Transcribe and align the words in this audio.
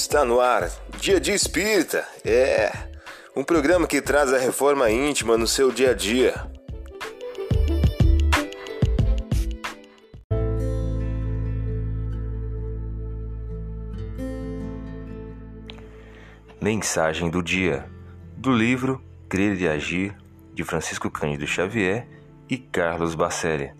Está 0.00 0.24
no 0.24 0.40
ar, 0.40 0.70
Dia 1.00 1.18
de 1.18 1.32
Espírita. 1.32 2.06
É 2.24 2.70
um 3.34 3.42
programa 3.42 3.84
que 3.84 4.00
traz 4.00 4.32
a 4.32 4.38
reforma 4.38 4.88
íntima 4.88 5.36
no 5.36 5.44
seu 5.44 5.72
dia 5.72 5.90
a 5.90 5.92
dia. 5.92 6.34
Mensagem 16.60 17.28
do 17.28 17.42
dia 17.42 17.84
do 18.36 18.52
livro 18.52 19.02
Crer 19.28 19.60
e 19.60 19.66
Agir 19.66 20.16
de 20.54 20.62
Francisco 20.62 21.10
Cândido 21.10 21.44
Xavier 21.44 22.06
e 22.48 22.56
Carlos 22.56 23.16
Bacelli. 23.16 23.72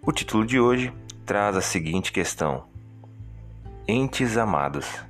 O 0.00 0.12
título 0.12 0.46
de 0.46 0.60
hoje 0.60 0.92
traz 1.26 1.56
a 1.56 1.60
seguinte 1.60 2.12
questão: 2.12 2.68
Entes 3.88 4.36
amados. 4.36 5.05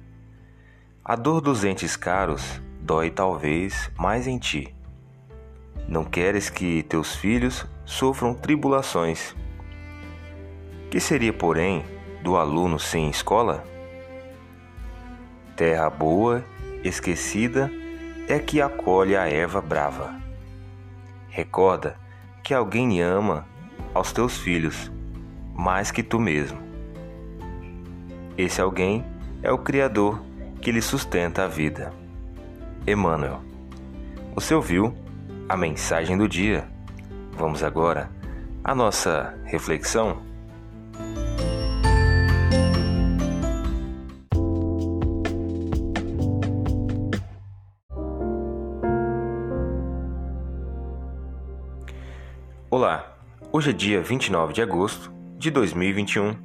A 1.09 1.15
dor 1.15 1.41
dos 1.41 1.62
entes 1.62 1.95
caros 1.95 2.60
dói 2.80 3.12
talvez 3.12 3.92
mais 3.97 4.27
em 4.27 4.38
ti. 4.38 4.74
Não 5.87 6.02
queres 6.02 6.51
que 6.51 6.83
teus 6.83 7.14
filhos 7.14 7.64
sofram 7.84 8.34
tribulações. 8.34 9.33
Que 10.91 10.98
seria, 10.98 11.33
porém, 11.33 11.84
do 12.24 12.37
aluno 12.37 12.77
sem 12.80 13.09
escola? 13.09 13.62
Terra 15.55 15.88
boa, 15.88 16.45
esquecida, 16.83 17.70
é 18.27 18.41
que 18.41 18.61
acolhe 18.61 19.16
a 19.16 19.28
erva 19.28 19.61
brava. 19.61 20.12
Recorda 21.28 21.97
que 22.42 22.52
alguém 22.52 23.00
ama 23.00 23.47
aos 23.95 24.12
teus 24.12 24.38
filhos 24.38 24.91
mais 25.55 25.92
que 25.92 26.02
tu 26.02 26.19
mesmo. 26.19 26.59
Esse 28.36 28.61
alguém 28.61 29.05
é 29.41 29.52
o 29.52 29.59
Criador 29.59 30.25
que 30.60 30.72
lhe 30.72 30.82
sustenta 30.82 31.44
a 31.44 31.48
vida. 31.48 31.92
Emmanuel. 32.86 33.40
Você 34.34 34.54
ouviu 34.54 34.94
a 35.48 35.56
mensagem 35.56 36.16
do 36.16 36.28
dia? 36.28 36.68
Vamos 37.32 37.62
agora 37.62 38.10
à 38.64 38.74
nossa 38.74 39.34
reflexão. 39.44 40.22
Olá, 52.68 53.16
hoje 53.52 53.70
é 53.70 53.72
dia 53.72 54.02
29 54.02 54.52
de 54.52 54.60
agosto 54.60 55.10
de 55.38 55.50
2021. 55.50 56.36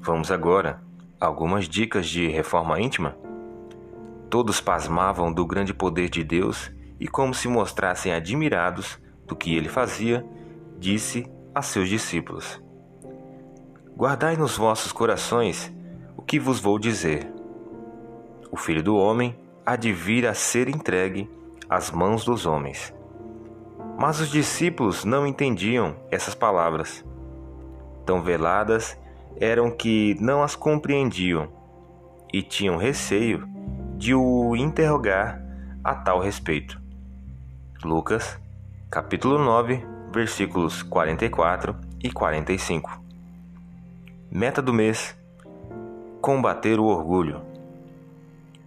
Vamos 0.00 0.30
agora 0.30 0.82
a 1.20 1.26
algumas 1.26 1.68
dicas 1.68 2.06
de 2.06 2.28
reforma 2.28 2.80
íntima? 2.80 3.16
Todos 4.30 4.60
pasmavam 4.60 5.32
do 5.32 5.46
grande 5.46 5.72
poder 5.72 6.10
de 6.10 6.22
Deus 6.22 6.70
e, 7.00 7.08
como 7.08 7.32
se 7.32 7.48
mostrassem 7.48 8.12
admirados 8.12 8.98
do 9.26 9.34
que 9.34 9.56
ele 9.56 9.68
fazia, 9.68 10.24
disse 10.78 11.26
a 11.54 11.62
seus 11.62 11.88
discípulos: 11.88 12.62
Guardai 13.96 14.36
nos 14.36 14.56
vossos 14.56 14.92
corações 14.92 15.72
o 16.16 16.22
que 16.22 16.38
vos 16.38 16.60
vou 16.60 16.78
dizer. 16.78 17.32
O 18.50 18.56
filho 18.56 18.82
do 18.82 18.96
homem 18.96 19.38
há 19.64 19.76
de 19.76 19.92
vir 19.92 20.26
a 20.26 20.34
ser 20.34 20.68
entregue 20.68 21.30
às 21.68 21.90
mãos 21.90 22.24
dos 22.24 22.44
homens. 22.44 22.94
Mas 23.98 24.20
os 24.20 24.30
discípulos 24.30 25.04
não 25.04 25.26
entendiam 25.26 25.96
essas 26.10 26.34
palavras. 26.34 27.04
Tão 28.04 28.22
veladas 28.22 28.98
eram 29.40 29.70
que 29.70 30.16
não 30.20 30.42
as 30.42 30.54
compreendiam 30.54 31.48
e 32.32 32.42
tinham 32.42 32.76
receio 32.76 33.57
de 33.98 34.14
o 34.14 34.54
interrogar 34.54 35.42
a 35.82 35.92
tal 35.92 36.20
respeito. 36.20 36.80
Lucas, 37.82 38.38
capítulo 38.88 39.38
9, 39.38 39.84
versículos 40.12 40.84
44 40.84 41.74
e 42.00 42.08
45. 42.08 43.02
Meta 44.30 44.62
do 44.62 44.72
mês: 44.72 45.18
combater 46.20 46.78
o 46.78 46.84
orgulho. 46.84 47.42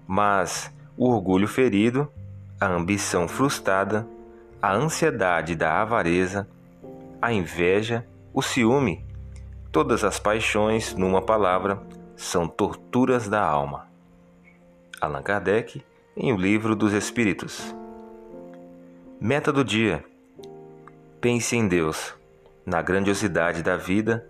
Mas 0.06 0.70
o 0.98 1.10
orgulho 1.10 1.48
ferido, 1.48 2.12
a 2.60 2.68
ambição 2.68 3.26
frustrada, 3.26 4.06
a 4.62 4.74
ansiedade 4.74 5.56
da 5.56 5.82
avareza, 5.82 6.46
a 7.22 7.32
inveja, 7.32 8.06
o 8.34 8.42
ciúme, 8.42 9.06
todas 9.72 10.04
as 10.04 10.20
paixões, 10.20 10.94
numa 10.94 11.22
palavra, 11.22 11.82
são 12.18 12.50
torturas 12.50 13.30
da 13.30 13.42
alma. 13.42 13.91
Allan 15.02 15.24
Kardec, 15.24 15.84
em 16.16 16.32
O 16.32 16.38
Livro 16.38 16.76
dos 16.76 16.94
Espíritos. 16.94 17.76
Meta 19.20 19.52
do 19.52 19.66
dia: 19.66 20.06
pense 21.20 21.56
em 21.56 21.68
Deus, 21.68 22.14
na 22.64 22.84
grandiosidade 22.84 23.64
da 23.64 23.76
vida 23.76 24.30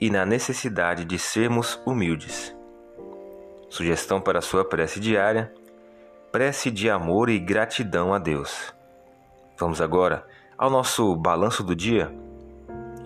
e 0.00 0.08
na 0.08 0.24
necessidade 0.24 1.04
de 1.04 1.18
sermos 1.18 1.78
humildes. 1.84 2.56
Sugestão 3.68 4.18
para 4.18 4.40
sua 4.40 4.64
prece 4.64 4.98
diária: 4.98 5.52
prece 6.32 6.70
de 6.70 6.88
amor 6.88 7.28
e 7.28 7.38
gratidão 7.38 8.14
a 8.14 8.18
Deus. 8.18 8.74
Vamos 9.58 9.82
agora 9.82 10.26
ao 10.56 10.70
nosso 10.70 11.14
balanço 11.14 11.62
do 11.62 11.76
dia. 11.76 12.10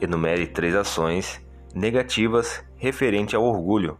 Enumere 0.00 0.47
três 0.47 0.76
ações 0.76 1.44
negativas 1.75 2.65
referente 2.76 3.34
ao 3.34 3.43
orgulho. 3.43 3.99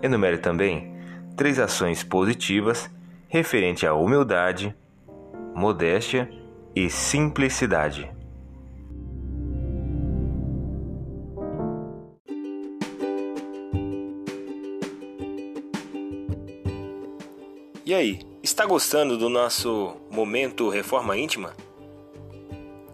Enumere 0.00 0.38
também 0.38 0.91
três 1.36 1.58
ações 1.58 2.02
positivas 2.02 2.90
referente 3.28 3.86
à 3.86 3.94
humildade, 3.94 4.74
modéstia 5.54 6.30
e 6.76 6.90
simplicidade. 6.90 8.10
E 17.84 17.94
aí, 17.94 18.20
está 18.42 18.64
gostando 18.64 19.18
do 19.18 19.28
nosso 19.28 19.96
momento 20.10 20.68
Reforma 20.68 21.16
Íntima? 21.16 21.52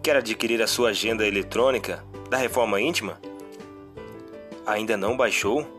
Quer 0.01 0.17
adquirir 0.17 0.61
a 0.61 0.67
sua 0.67 0.89
agenda 0.89 1.27
eletrônica 1.27 2.03
da 2.29 2.37
Reforma 2.37 2.81
Íntima? 2.81 3.19
Ainda 4.65 4.97
não 4.97 5.15
baixou? 5.15 5.78